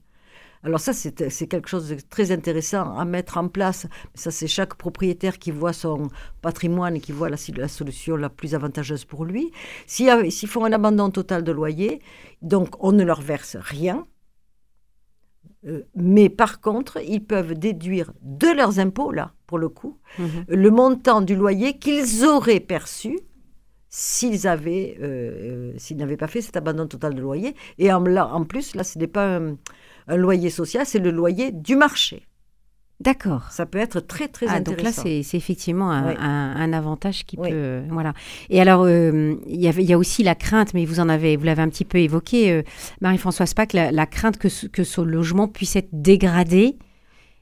Alors 0.65 0.81
ça, 0.81 0.93
c'est 0.93 1.47
quelque 1.47 1.69
chose 1.69 1.89
de 1.89 1.97
très 2.11 2.33
intéressant 2.33 2.97
à 2.99 3.05
mettre 3.05 3.39
en 3.39 3.49
place. 3.49 3.87
Ça, 4.15 4.31
c'est 4.31 4.49
chaque 4.49 4.75
propriétaire 4.75 5.39
qui 5.39 5.51
voit 5.51 5.73
son 5.73 6.09
patrimoine 6.43 6.97
et 6.97 7.01
qui 7.01 7.13
voit 7.13 7.29
la, 7.29 7.37
la 7.57 7.69
solution 7.69 8.17
la 8.17 8.29
plus 8.29 8.55
avantageuse 8.55 9.05
pour 9.05 9.25
lui. 9.25 9.53
S'ils 9.87 10.49
font 10.49 10.65
un 10.65 10.73
abandon 10.73 11.11
total 11.11 11.45
de 11.45 11.53
loyer, 11.53 12.01
donc 12.43 12.75
on 12.81 12.93
ne 12.93 13.05
leur 13.05 13.21
verse 13.21 13.57
rien. 13.57 14.07
Euh, 15.67 15.83
mais 15.95 16.29
par 16.29 16.61
contre, 16.61 16.99
ils 17.03 17.25
peuvent 17.25 17.55
déduire 17.55 18.13
de 18.23 18.49
leurs 18.49 18.79
impôts, 18.79 19.11
là, 19.11 19.33
pour 19.47 19.59
le 19.59 19.69
coup, 19.69 19.99
mhm. 20.19 20.45
le 20.49 20.71
montant 20.71 21.21
du 21.21 21.35
loyer 21.35 21.79
qu'ils 21.79 22.25
auraient 22.25 22.61
perçu 22.61 23.19
s'ils 23.91 24.47
avaient, 24.47 24.99
euh, 25.01 25.05
euh, 25.05 25.73
s'ils 25.77 25.97
n'avaient 25.97 26.17
pas 26.17 26.27
fait 26.27 26.43
cet 26.43 26.57
abandon 26.57 26.87
total 26.87 27.15
de 27.15 27.21
loyer. 27.21 27.55
Et 27.79 27.93
en, 27.93 28.01
là, 28.01 28.29
en 28.29 28.45
plus, 28.45 28.75
là, 28.75 28.85
ce 28.85 28.99
n'est 28.99 29.07
pas 29.07 29.39
un, 29.39 29.57
un 30.09 30.17
loyer 30.17 30.51
social, 30.51 30.87
c'est 30.87 30.99
le 30.99 31.11
loyer 31.11 31.53
du 31.53 31.77
marché. 31.77 32.29
D'accord. 33.01 33.45
Ça 33.53 33.65
peut 33.65 33.79
être 33.79 34.01
très 34.01 34.27
très 34.27 34.49
intéressant. 34.49 34.73
Donc 34.73 34.83
là, 34.83 34.91
c'est 35.23 35.37
effectivement 35.37 35.91
un, 35.93 36.73
avantage 36.73 37.25
qui 37.25 37.37
peut, 37.37 37.83
voilà. 37.91 38.13
Et 38.51 38.61
alors, 38.61 38.83
euh, 38.83 39.37
il 39.47 39.61
y, 39.61 39.69
y, 39.69 39.93
a 39.93 39.99
aussi 39.99 40.25
la 40.25 40.35
crainte, 40.35 40.75
mais 40.75 40.85
vous 40.85 40.99
en 40.99 41.09
avez, 41.09 41.37
vous 41.37 41.45
l'avez 41.45 41.63
un 41.63 41.69
petit 41.69 41.85
peu 41.85 41.99
évoqué, 41.99 42.51
euh, 42.51 42.63
Marie-Françoise 43.01 43.55
Pack, 43.55 43.73
la, 43.73 44.07
crainte 44.07 44.37
que, 44.37 44.49
que 44.67 44.83
ce 44.83 45.01
logement 45.01 45.47
puisse 45.47 45.77
être 45.77 45.91
dégradé. 45.93 46.77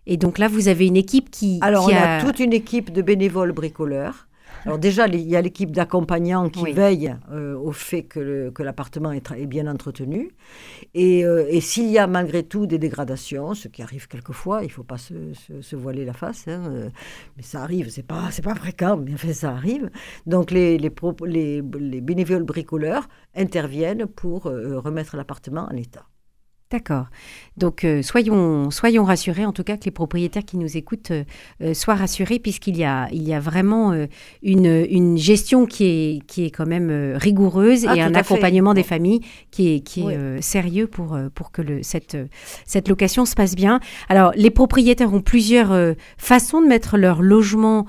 Et 0.07 0.19
donc 0.19 0.39
là, 0.39 0.47
vous 0.47 0.69
avez 0.69 0.87
une 0.87 0.97
équipe 0.97 1.31
qui. 1.31 1.59
Alors, 1.63 1.87
on 1.87 1.95
a 1.95 2.21
toute 2.21 2.39
une 2.39 2.53
équipe 2.53 2.93
de 2.93 3.01
bénévoles 3.01 3.53
bricoleurs 3.53 4.29
alors 4.67 4.81
déjà, 4.81 5.07
il 5.07 5.29
y 5.29 5.37
a 5.37 5.41
l'équipe 5.41 5.71
d'accompagnants 5.71 6.51
qui 6.51 6.73
veille 6.73 7.15
euh, 7.31 7.57
au 7.57 7.71
fait 7.71 8.03
que, 8.03 8.53
l'appartement 8.59 9.13
est, 9.13 9.47
bien 9.47 9.69
entretenu. 9.69 10.33
Euh, 10.97 11.47
et, 11.49 11.61
s'il 11.61 11.89
y 11.89 11.99
a 11.99 12.09
malgré 12.09 12.43
tout 12.43 12.67
des 12.67 12.79
dégradations, 12.79 13.55
ce 13.55 13.69
qui 13.69 13.81
arrive 13.81 14.09
quelquefois, 14.09 14.63
il 14.63 14.67
ne 14.67 14.73
faut 14.73 14.83
pas 14.83 14.99
se, 14.99 15.77
voiler 15.77 16.05
la 16.05 16.15
face, 16.15 16.49
hein, 16.49 16.65
euh, 16.67 16.91
mais 17.37 17.45
ça 17.45 17.63
arrive, 17.63 17.91
c'est 17.91 18.03
pas, 18.03 18.29
pas 18.43 18.55
fréquent, 18.57 18.97
mais 18.97 19.15
enfin 19.15 19.33
ça 19.33 19.53
arrive. 19.53 19.89
Donc 20.27 20.51
les, 20.51 20.79
les 20.79 22.01
bénévoles 22.01 22.43
bricoleurs 22.43 23.09
interviennent 23.37 24.07
pour 24.07 24.45
remettre 24.45 25.17
l'appartement 25.17 25.69
en 25.71 25.77
état. 25.77 26.07
D'accord. 26.73 27.07
Donc 27.57 27.85
euh, 27.85 28.03
soyons, 28.03 28.73
soyons 28.73 29.05
rassurés, 29.05 29.47
en 29.47 29.53
tout 29.53 29.63
cas 29.63 29.77
que 29.77 29.85
les 29.85 29.93
propriétaires 29.93 30.45
qui 30.45 30.57
nous 30.57 30.77
écoutent 30.77 31.13
euh, 31.13 31.23
euh, 31.63 31.75
soient 31.75 31.95
rassurés, 31.95 32.41
puisqu'il 32.41 32.77
y 32.77 32.83
a, 32.83 33.09
il 33.13 33.23
y 33.23 33.33
a 33.33 33.39
vraiment 33.39 33.95
une, 34.43 34.87
une, 34.91 35.17
gestion 35.17 35.65
qui 35.65 35.85
est, 35.85 36.27
qui 36.27 36.45
est 36.45 36.51
quand 36.51 36.67
même 36.67 37.15
rigoureuse 37.15 37.87
Ah, 37.89 37.97
et 37.97 38.01
un 38.01 38.15
accompagnement 38.15 38.73
fait. 38.73 38.81
des 38.81 38.83
familles 38.83 39.21
qui 39.53 39.75
est, 39.75 39.81
qui 39.81 40.01
est 40.01 40.05
Oui. 40.19 40.43
sérieux 40.43 40.89
pour, 40.89 41.17
pour 41.37 41.53
que 41.53 41.63
le, 41.63 41.85
cette, 41.85 42.17
cette 42.65 42.89
location 42.89 43.27
se 43.27 43.35
passe 43.37 43.55
bien. 43.55 43.79
Alors 44.09 44.33
les 44.35 44.51
propriétaires 44.51 45.15
ont 45.15 45.23
plusieurs 45.23 45.73
façons 46.19 46.61
de 46.61 46.67
mettre 46.67 46.99
leur 46.99 47.23
logement 47.23 47.87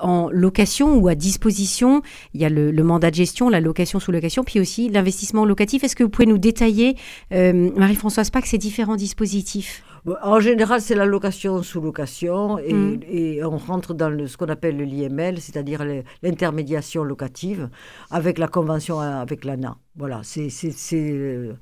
en 0.00 0.28
location 0.30 0.96
ou 0.98 1.08
à 1.08 1.14
disposition. 1.14 2.02
Il 2.34 2.40
y 2.40 2.44
a 2.44 2.48
le, 2.48 2.70
le 2.70 2.82
mandat 2.82 3.10
de 3.10 3.14
gestion, 3.16 3.48
la 3.48 3.60
location 3.60 4.00
sous 4.00 4.12
location, 4.12 4.44
puis 4.44 4.60
aussi 4.60 4.88
l'investissement 4.88 5.44
locatif. 5.44 5.84
Est-ce 5.84 5.94
que 5.96 6.02
vous 6.02 6.10
pouvez 6.10 6.26
nous 6.26 6.38
détailler, 6.38 6.96
euh, 7.32 7.70
Marie-Françoise 7.76 8.30
Pack, 8.30 8.46
ces 8.46 8.58
différents 8.58 8.96
dispositifs? 8.96 9.84
En 10.22 10.40
général, 10.40 10.80
c'est 10.80 10.94
la 10.94 11.04
location 11.04 11.62
sous 11.62 11.80
location 11.80 12.58
et, 12.58 12.72
Mm. 12.72 13.00
et 13.10 13.44
on 13.44 13.58
rentre 13.58 13.92
dans 13.94 14.08
le- 14.08 14.26
ce 14.26 14.36
qu'on 14.36 14.46
appelle 14.46 14.76
le 14.78 14.84
l'IML, 14.84 15.38
c'est-à-dire 15.40 15.84
l'intermédiation 16.22 17.04
locative 17.04 17.68
avec 18.10 18.38
la 18.38 18.48
convention 18.48 19.00
euh, 19.02 19.20
avec 19.20 19.44
l'ANA. 19.44 19.76
Voilà, 19.96 20.20
c'est 20.22 20.48
euh, 20.94 21.52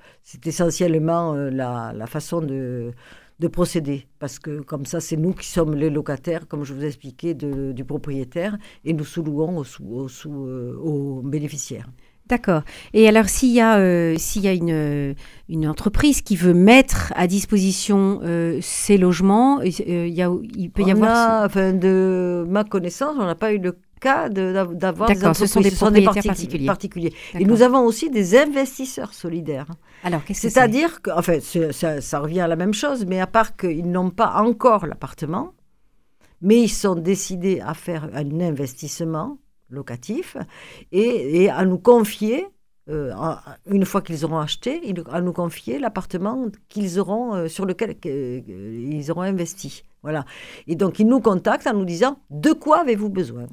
essentiellement 0.45 1.35
euh, 1.35 1.51
la, 1.51 1.93
la 1.95 2.07
façon 2.07 2.41
de, 2.41 2.93
de 3.39 3.49
procéder 3.49 4.07
parce 4.19 4.39
que 4.39 4.61
comme 4.61 4.87
ça, 4.87 5.01
c'est 5.01 5.17
nous 5.17 5.33
qui 5.33 5.47
sommes 5.47 5.75
les 5.75 5.91
locataires, 5.91 6.49
comme 6.49 6.65
je 6.65 6.73
vous 6.75 6.83
ai 6.85 6.87
expliqué, 6.87 7.35
de- 7.35 7.73
du 7.73 7.85
propriétaire 7.85 8.57
et 8.85 8.93
nous 8.95 9.05
sous-louons 9.05 9.59
aux, 9.59 9.65
sous- 9.65 9.85
aux 9.85 10.09
euh, 10.47 10.77
aux 10.79 11.23
bénéficiaires. 11.23 11.89
D'accord. 12.29 12.63
Et 12.93 13.07
alors, 13.07 13.29
s'il 13.29 13.53
y 13.53 13.61
a, 13.61 13.79
euh, 13.79 14.17
s'il 14.19 14.43
y 14.43 14.49
a 14.49 14.53
une, 14.53 14.71
euh, 14.73 15.15
une 15.49 15.69
entreprise 15.69 16.23
qui 16.23 16.35
veut 16.35 16.55
mettre 16.55 17.13
à 17.15 17.29
disposition 17.29 18.19
euh, 18.25 18.59
ces 18.61 18.99
logements, 18.99 19.61
euh, 19.61 19.67
il, 20.09 20.13
y 20.15 20.23
a, 20.23 20.31
il 20.57 20.71
peut 20.73 20.83
y 20.83 20.87
On 20.87 20.91
avoir... 20.97 21.43
a, 21.43 21.47
enfin, 21.47 21.73
de 21.73 22.45
ma 22.49 22.65
connaissance, 22.65 23.15
on 23.17 23.25
n'a 23.27 23.37
pas 23.37 23.53
eu 23.53 23.59
le 23.59 23.79
cas 24.01 24.29
de- 24.29 24.53
d'avoir 24.75 25.09
des 25.09 25.15
D'accord, 25.15 25.37
ce 25.37 25.47
sont 25.47 25.61
entreprises. 25.61 26.05
particuliers. 26.25 26.67
particuliers. 26.67 27.15
Et 27.39 27.45
nous 27.45 27.63
avons 27.63 27.85
aussi 27.85 28.11
des 28.11 28.37
investisseurs 28.37 29.13
solidaires. 29.15 29.67
Alors, 30.03 30.25
qu'est-ce 30.25 30.43
que 30.43 30.49
c'est? 30.49 30.51
C'est-à-dire 30.55 31.03
que, 31.03 31.11
enfin, 31.11 31.39
c'est- 31.41 31.73
ça, 31.73 32.01
ça 32.01 32.21
revient 32.21 32.41
à 32.41 32.49
la 32.49 32.57
même 32.57 32.75
chose, 32.75 33.05
mais 33.07 33.21
à 33.21 33.27
part 33.27 33.57
qu'ils 33.57 33.91
n'ont 33.91 34.11
pas 34.11 34.35
encore 34.43 34.87
l'appartement, 34.87 35.53
mais 36.43 36.61
ils 36.63 36.69
sont 36.69 36.95
décidés 36.95 37.61
à 37.61 37.75
faire 37.75 38.09
un 38.15 38.41
investissement 38.41 39.39
locatif 39.71 40.37
et, 40.93 41.43
et 41.43 41.51
à 41.51 41.65
nous 41.65 41.79
confier, 41.79 42.47
euh, 42.89 43.13
en- 43.17 43.37
une 43.69 43.85
fois 43.85 44.01
qu'ils 44.03 44.25
auront 44.25 44.39
acheté, 44.39 44.81
à 45.11 45.21
nous 45.21 45.33
confier 45.33 45.79
l'appartement 45.81 46.47
qu'ils 46.69 47.01
auront 47.01 47.35
euh, 47.35 47.49
sur 47.49 47.65
lequel 47.67 47.97
euh, 48.07 48.41
ils 48.47 49.11
auront 49.11 49.23
investi. 49.23 49.83
Voilà. 50.03 50.25
Et 50.69 50.77
donc 50.77 51.01
ils 51.01 51.07
nous 51.09 51.21
contactent 51.21 51.67
en 51.67 51.75
nous 51.75 51.85
disant 51.85 52.21
de 52.31 52.53
quoi 52.53 52.81
avez-vous 52.83 53.09
besoin? 53.09 53.47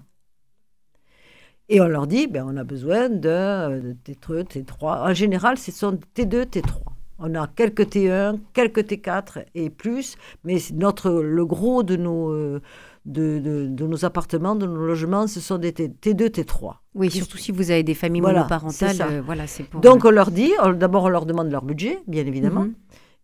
Et 1.70 1.80
on 1.82 1.88
leur 1.88 2.08
dit, 2.08 2.28
ben, 2.28 2.46
on 2.48 2.58
a 2.58 2.64
besoin 2.64 3.10
de, 3.10 3.30
euh, 3.30 3.82
de 3.82 3.94
T3, 3.94 4.44
T3. 4.44 5.10
En 5.10 5.14
général, 5.14 5.58
ce 5.58 5.72
sont 5.72 5.98
T2, 6.16 6.46
T3. 6.46 6.82
On 7.20 7.36
a 7.36 7.48
quelques 7.48 7.84
T1, 7.96 8.40
quelques 8.54 8.82
T4 8.82 9.46
et 9.56 9.70
plus, 9.70 10.18
mais 10.44 10.58
notre, 10.74 11.12
le 11.22 11.46
gros 11.46 11.84
de 11.84 11.96
nos, 11.96 12.32
euh, 12.32 12.60
de, 13.06 13.40
de- 13.40 13.68
de 13.68 13.88
nos 13.88 14.04
appartements, 14.04 14.56
de 14.56 14.66
nos 14.66 14.76
logements, 14.86 15.28
ce 15.28 15.40
sont 15.40 15.58
des 15.58 15.72
T, 15.72 15.88
T2, 15.90 16.28
T3. 16.30 16.74
Oui, 16.96 17.10
surtout 17.10 17.38
si 17.38 17.52
vous 17.54 17.72
avez 17.72 17.84
des 17.84 17.94
familles 17.94 18.22
Voilà, 18.22 18.40
monoparentales, 18.40 18.98
euh, 19.02 19.22
voilà, 19.26 19.48
c'est 19.48 19.64
pour... 19.64 19.80
Donc 19.80 20.04
on 20.04 20.12
leur 20.12 20.32
dit, 20.32 20.52
d'abord 20.76 21.04
on 21.04 21.10
leur 21.10 21.26
demande 21.26 21.50
leur 21.50 21.64
budget, 21.64 22.00
bien 22.08 22.26
évidemment. 22.26 22.64
Mhm. 22.66 22.74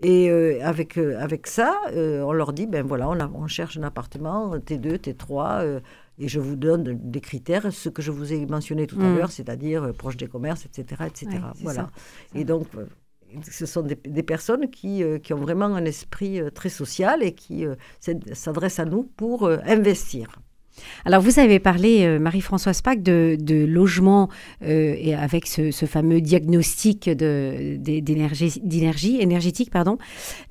Et 0.01 0.29
euh, 0.29 0.59
avec, 0.63 0.97
euh, 0.97 1.19
avec 1.19 1.45
ça, 1.45 1.75
euh, 1.91 2.21
on 2.21 2.31
leur 2.31 2.53
dit, 2.53 2.67
ben 2.67 2.85
voilà, 2.85 3.09
on, 3.09 3.19
a- 3.19 3.29
on 3.33 3.47
cherche 3.47 3.77
un 3.77 3.83
appartement 3.83 4.55
T2, 4.57 4.97
T3, 4.97 5.61
euh, 5.63 5.79
et 6.19 6.27
je 6.27 6.39
vous 6.39 6.55
donne 6.55 6.83
des 7.01 7.21
critères, 7.21 7.71
ce 7.73 7.89
que 7.89 8.01
je 8.01 8.11
vous 8.11 8.33
ai 8.33 8.45
mentionné 8.45 8.85
tout 8.87 8.99
à 8.99 9.09
Mm. 9.09 9.15
l'heure, 9.15 9.31
c'est-à-dire 9.31 9.83
euh, 9.83 9.93
proche 9.93 10.17
des 10.17 10.27
commerces, 10.27 10.65
etc. 10.65 11.03
etc. 11.07 11.27
Ouais, 11.31 11.39
voilà. 11.61 11.83
ça, 12.33 12.39
Et 12.39 12.43
donc, 12.45 12.67
euh, 12.75 12.85
ce 13.49 13.65
sont 13.65 13.81
des, 13.83 13.95
des 13.95 14.23
personnes 14.23 14.69
qui, 14.69 15.03
euh, 15.03 15.19
qui 15.19 15.33
ont 15.33 15.39
vraiment 15.39 15.67
un 15.75 15.85
esprit 15.85 16.39
euh, 16.41 16.49
très 16.49 16.69
social 16.69 17.23
et 17.23 17.33
qui 17.33 17.65
euh, 17.65 17.75
s'ad- 17.99 18.33
s'adressent 18.33 18.79
à 18.79 18.85
nous 18.85 19.03
pour 19.03 19.47
investir. 19.47 20.39
Alors, 21.05 21.21
vous 21.21 21.39
avez 21.39 21.59
parlé, 21.59 22.03
euh, 22.03 22.19
Marie-Françoise 22.19 22.81
Pack, 22.81 23.01
de, 23.01 23.37
de 23.39 23.65
logement 23.65 24.29
euh, 24.63 24.95
et 24.97 25.15
avec 25.15 25.47
ce, 25.47 25.71
fameux 25.85 26.21
diagnostic 26.21 27.09
d'énergie, 27.09 29.17
énergétique, 29.19 29.71
pardon. 29.71 29.97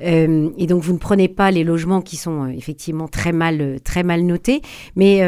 Euh, 0.03 0.51
et 0.59 0.67
donc, 0.67 0.83
vous 0.83 0.93
ne 0.93 0.99
prenez 0.99 1.29
pas 1.29 1.51
les 1.51 1.65
logements 1.65 2.01
qui 2.01 2.17
sont 2.17 2.47
effectivement 2.47 3.09
très 3.09 3.33
mal, 3.33 3.79
très 3.85 4.03
mal 4.03 4.23
notés. 4.23 4.63
Mais 4.97 5.21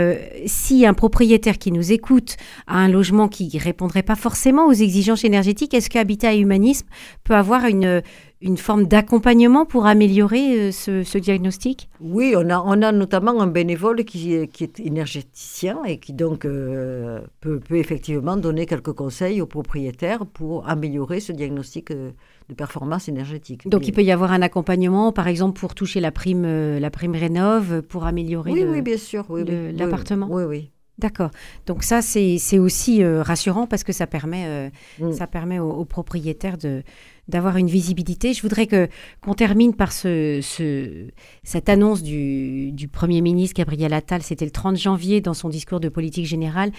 si 0.46 0.86
un 0.86 0.94
propriétaire 0.94 1.58
qui 1.58 1.72
nous 1.72 1.92
écoute 1.92 2.36
a 2.66 2.78
un 2.78 2.88
logement 2.88 3.28
qui 3.28 3.56
répondrait 3.58 4.02
pas 4.02 4.16
forcément 4.16 4.66
aux 4.66 4.72
exigences 4.72 5.24
énergétiques, 5.24 5.74
est-ce 5.74 5.90
qu'Habitat 5.90 6.34
et 6.34 6.38
Humanisme 6.38 6.86
peut 7.24 7.34
avoir 7.34 7.66
une, 7.66 8.02
une 8.42 8.56
forme 8.56 8.86
d'accompagnement 8.86 9.66
pour 9.66 9.84
améliorer 9.86 10.58
euh, 10.58 10.72
ce, 10.72 11.02
ce 11.02 11.18
diagnostic? 11.18 11.90
Oui, 12.00 12.32
on 12.36 12.48
a, 12.48 12.58
on 12.64 12.80
a 12.82 12.90
notamment 12.90 13.40
un 13.42 13.46
bénévole 13.46 14.04
qui, 14.04 14.32
est- 14.34 14.46
qui 14.48 14.64
est 14.64 14.80
énergéticien 14.80 15.82
et 15.84 15.98
qui 15.98 16.12
donc 16.14 16.44
euh, 16.44 17.20
peut, 17.40 17.60
peut 17.60 17.76
effectivement 17.76 18.36
donner 18.36 18.64
quelques 18.66 18.92
conseils 18.92 19.40
aux 19.42 19.46
propriétaires 19.46 20.24
pour 20.26 20.66
améliorer 20.68 21.20
ce 21.20 21.32
diagnostic 21.32 21.90
euh, 21.90 22.12
de 22.48 22.54
performance 22.54 23.08
énergétique. 23.08 23.68
Donc, 23.68 23.82
Et- 23.82 23.88
il 23.88 23.92
peut 23.92 24.02
y 24.02 24.10
avoir 24.12 24.32
un 24.32 24.42
accompagnement, 24.42 25.12
par 25.12 25.28
exemple, 25.28 25.60
pour 25.60 25.74
toucher 25.74 26.00
la 26.00 26.10
prime, 26.10 26.44
euh, 26.46 26.80
la 26.80 26.90
prime 26.90 27.14
rénov, 27.14 27.82
pour 27.82 28.04
améliorer 28.06 28.52
oui, 28.52 28.60
le- 28.62 28.70
oui, 28.70 28.82
bien 28.82 28.96
sûr. 28.96 29.26
Oui, 29.28 29.42
l'appartement 29.76 30.28
Oui, 30.30 30.44
oui. 30.44 30.70
D'accord. 30.98 31.30
Donc 31.66 31.82
ça, 31.82 32.02
c'est 32.02 32.36
c'est 32.36 32.58
aussi 32.58 33.02
euh, 33.02 33.22
rassurant 33.22 33.66
parce 33.66 33.84
que 33.84 33.92
ça 33.92 34.06
permet, 34.06 34.44
euh, 34.46 34.68
Mm. 34.98 35.12
ça 35.12 35.26
permet 35.26 35.58
aux, 35.58 35.70
aux 35.70 35.86
propriétaires 35.86 36.58
de 36.58 36.82
d'avoir 37.30 37.56
une 37.56 37.68
visibilité. 37.68 38.34
Je 38.34 38.42
voudrais 38.42 38.66
que 38.66 38.88
qu'on 39.22 39.34
termine 39.34 39.74
par 39.74 39.92
ce, 39.92 40.40
ce- 40.42 41.06
cette 41.42 41.68
annonce 41.68 42.02
du, 42.02 42.72
Premier 42.92 43.20
ministre 43.20 43.56
Gabriel 43.56 43.92
Attal. 43.94 44.22
C'était 44.22 44.44
le 44.44 44.50
30 44.50 44.76
janvier 44.76 45.20
dans 45.20 45.32
son 45.34 45.48
discours 45.48 45.80
de 45.80 45.88
politique 45.88 46.26
générale 46.26 46.72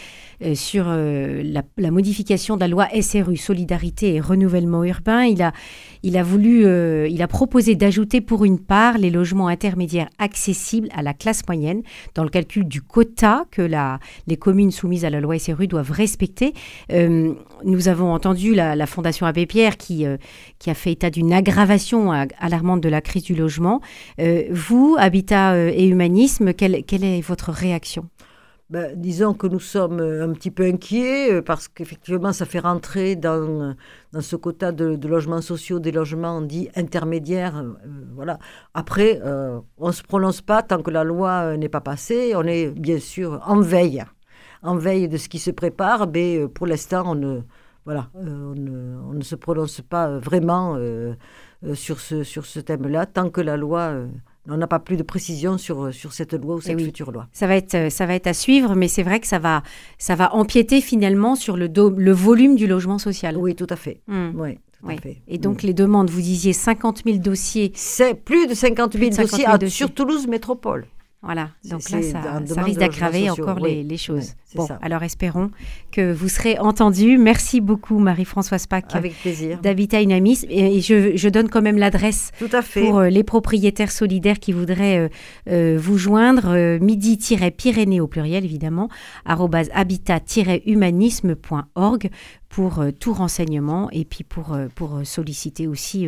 euh, 0.44 0.54
sur 0.56 0.86
euh, 0.88 1.42
la, 1.44 1.64
la 1.78 1.90
modification 1.92 2.56
de 2.56 2.62
la 2.62 2.68
loi 2.68 2.88
SRU, 3.02 3.38
Solidarité 3.38 4.16
et 4.16 4.20
Renouvellement 4.20 4.84
Urbain. 4.84 5.24
Il 5.24 5.42
a, 5.42 5.54
il 6.04 6.18
a 6.18 6.24
voulu, 6.24 6.66
euh, 6.66 7.08
il 7.10 7.22
a 7.22 7.28
proposé 7.28 7.76
d'ajouter 7.76 8.20
pour 8.22 8.46
une 8.46 8.60
part 8.60 8.98
les 8.98 9.10
logements 9.10 9.48
intermédiaires 9.48 10.10
accessibles 10.20 10.90
à 10.94 11.02
la 11.02 11.14
classe 11.14 11.48
moyenne 11.48 11.82
dans 12.14 12.24
le 12.24 12.30
calcul 12.30 12.66
du 12.68 12.82
quota 12.82 13.46
que 13.52 13.62
la, 13.62 14.00
les 14.28 14.38
communes 14.38 14.72
soumises 14.72 15.06
à 15.06 15.10
la 15.10 15.22
loi 15.22 15.40
SRU 15.40 15.68
doivent 15.68 15.92
respecter. 15.92 16.54
Nous 17.64 17.88
avons 17.88 18.14
entendu 18.14 18.54
la, 18.54 18.86
Fondation 18.86 19.26
Abbé 19.26 19.46
Pierre 19.46 19.78
qui, 19.78 20.06
euh, 20.06 20.18
qui 20.60 20.70
a 20.70 20.74
fait 20.74 20.92
état 20.92 21.10
d'une 21.10 21.34
aggravation 21.34 22.12
alarmante 22.40 22.82
de 22.82 22.90
la 22.90 23.02
crise 23.02 23.24
du 23.24 23.36
logement. 23.36 23.82
Euh, 24.20 24.44
vous, 24.52 24.96
Habitat 25.00 25.54
euh, 25.54 25.72
et 25.74 25.88
Humanisme, 25.88 26.54
quelle, 26.54 26.84
quelle 26.84 27.04
est 27.04 27.22
votre 27.22 27.52
réaction? 27.52 28.08
Ben, 28.70 28.94
disons 28.96 29.34
que 29.34 29.48
nous 29.48 29.60
sommes 29.60 30.00
un 30.00 30.32
petit 30.32 30.50
peu 30.50 30.64
inquiets 30.64 31.42
parce 31.42 31.68
qu'effectivement, 31.68 32.32
ça 32.32 32.46
fait 32.46 32.60
rentrer 32.60 33.18
dans, 33.18 33.76
dans 34.14 34.22
ce 34.22 34.38
quota 34.38 34.72
de, 34.72 34.98
logements 35.06 35.42
sociaux 35.42 35.80
des 35.80 35.92
logements 35.92 36.42
dits 36.42 36.70
intermédiaires. 36.78 37.66
voilà. 38.16 38.40
Après, 38.74 39.20
on 39.78 39.88
ne 39.88 39.92
se 39.92 40.04
prononce 40.04 40.40
pas 40.40 40.64
tant 40.64 40.82
que 40.82 40.90
la 40.90 41.04
loi 41.04 41.58
n'est 41.58 41.68
pas 41.68 41.82
passée. 41.82 42.32
On 42.34 42.44
est 42.44 42.70
bien 42.70 43.00
sûr 43.00 43.42
en 43.46 43.60
veille, 43.60 44.06
en 44.64 44.76
veille 44.76 45.08
de 45.08 45.18
ce 45.18 45.28
qui 45.30 45.40
se 45.40 45.52
prépare, 45.52 46.08
mais 46.14 46.38
euh, 46.38 46.48
pour 46.48 46.68
l'instant, 46.68 47.04
on 47.06 47.16
ne, 47.16 47.40
voilà, 47.86 48.10
euh, 48.18 48.52
on, 48.52 48.56
ne, 48.56 48.98
on 49.10 49.14
ne 49.14 49.24
se 49.24 49.36
prononce 49.36 49.82
pas 49.82 50.08
euh, 50.08 50.20
vraiment 50.20 50.78
sur 51.74 52.00
ce, 52.00 52.24
sur 52.24 52.46
ce 52.46 52.60
thème-là 52.60 53.06
tant 53.06 53.30
que 53.30 53.42
la 53.42 53.56
loi. 53.58 53.94
on 54.50 54.58
n'a 54.58 54.66
pas 54.68 54.80
plus 54.80 54.98
de 54.98 55.04
précision 55.04 55.60
sur, 55.60 55.94
sur 55.94 56.12
cette 56.14 56.34
loi 56.34 56.56
ou 56.56 56.62
cette 56.62 56.76
oui. 56.78 56.86
future 56.86 57.12
loi. 57.12 57.28
ça 57.32 57.46
va, 57.46 57.56
être, 57.56 57.92
ça 57.92 58.06
va 58.08 58.16
être 58.16 58.26
à 58.28 58.34
suivre, 58.34 58.74
mais 58.76 58.88
c'est 58.88 59.04
vrai 59.04 59.20
que 59.20 59.28
ça 59.28 59.38
va, 59.38 59.62
ça 60.00 60.16
va 60.16 60.34
empiéter 60.34 60.82
finalement 60.82 61.36
sur 61.36 61.58
le, 61.58 61.70
do- 61.70 61.92
le 61.96 62.12
volume 62.12 62.56
du 62.56 62.66
logement 62.66 62.98
social. 62.98 63.38
Oui, 63.38 63.54
tout 63.56 63.68
à 63.70 63.76
fait. 63.76 64.02
Hmm. 64.08 64.32
Oui, 64.36 64.56
tout 64.56 64.88
Oui. 64.88 64.96
à 64.98 65.02
fait. 65.02 65.22
Et 65.28 65.38
donc 65.38 65.62
les 65.62 65.76
demandes, 65.76 66.10
vous 66.10 66.22
disiez 66.22 66.54
50 66.54 67.04
000 67.06 67.18
dossiers. 67.20 67.72
c'est 67.76 68.16
plus 68.16 68.48
de 68.48 68.56
50 68.56 68.94
000, 68.94 69.00
Plus 69.06 69.10
de 69.10 69.14
50 69.16 69.30
000 69.30 69.38
dossiers, 69.42 69.46
à- 69.46 69.58
dossiers. 69.60 69.70
sur 69.86 69.94
Toulouse 69.94 70.26
Métropole. 70.28 70.88
Voilà, 71.24 71.50
donc 71.70 71.88
là, 71.92 72.02
ça, 72.02 72.40
risque 72.64 72.80
d'aggraver 72.80 73.30
encore 73.30 73.60
oui. 73.62 73.76
les, 73.76 73.84
les 73.84 73.98
choses. 73.98 74.30
Oui, 74.30 74.56
bon, 74.56 74.66
ça. 74.66 74.80
alors 74.82 75.04
espérons 75.04 75.52
que 75.92 76.12
vous 76.12 76.28
serez 76.30 76.58
entendus. 76.58 77.20
Merci 77.20 77.62
beaucoup, 77.62 78.00
Marie-Françoise 78.00 78.66
Pack, 78.66 78.96
Avec 78.96 79.14
plaisir. 79.22 79.60
d'Habitat 79.62 80.02
Unamisme. 80.02 80.48
Et 80.50 80.82
je, 80.82 81.16
je 81.16 81.30
donne 81.30 81.48
quand 81.48 81.62
même 81.62 81.78
l'adresse 81.78 82.32
pour 82.74 82.98
euh, 82.98 83.10
les 83.10 83.24
propriétaires 83.24 83.92
solidaires 83.92 84.40
qui 84.40 84.52
voudraient 84.52 84.98
euh, 84.98 85.10
euh, 85.50 85.78
vous 85.80 86.00
joindre, 86.00 86.48
euh, 86.48 86.80
midi-pyrénées 86.80 88.02
au 88.02 88.08
pluriel 88.08 88.44
évidemment, 88.44 88.90
habitat-humanisme.org 89.26 92.10
pour 92.52 92.80
euh, 92.80 92.92
tout 92.92 93.14
renseignement 93.14 93.90
et 93.92 94.06
puis 94.06 94.24
pour, 94.24 94.54
euh, 94.54 94.68
euh, 94.82 95.04
solliciter 95.04 95.68
aussi 95.68 96.08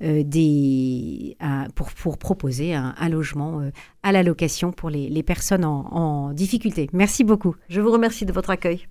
des, 0.00 1.36
pour, 1.74 2.18
proposer 2.18 2.74
un, 2.74 3.08
logement 3.08 3.62
à 4.02 4.12
la 4.12 4.22
location 4.22 4.72
pour 4.72 4.90
les, 4.90 5.22
personnes 5.22 5.64
en 5.64 6.32
difficulté. 6.32 6.88
Merci 6.92 7.24
beaucoup. 7.24 7.56
Je 7.68 7.80
vous 7.80 7.90
remercie 7.90 8.26
de 8.26 8.32
votre 8.32 8.50
accueil. 8.50 8.88